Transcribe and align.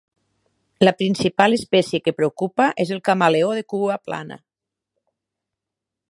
La 0.87 0.93
principal 1.01 1.57
espècie 1.57 1.99
que 2.07 2.13
preocupa 2.21 2.69
és 2.85 2.93
el 2.95 3.01
camaleó 3.09 3.51
de 3.59 3.65
cua 3.75 3.99
plana. 4.09 4.39